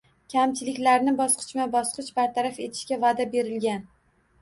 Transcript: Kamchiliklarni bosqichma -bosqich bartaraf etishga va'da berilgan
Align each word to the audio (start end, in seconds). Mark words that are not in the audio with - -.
Kamchiliklarni 0.33 1.13
bosqichma 1.19 1.69
-bosqich 1.77 2.11
bartaraf 2.19 2.61
etishga 2.69 3.01
va'da 3.07 3.33
berilgan 3.39 3.91